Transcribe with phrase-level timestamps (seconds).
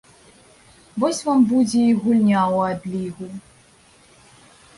[1.03, 3.25] Вось вам будзе і гульня ў адлігу.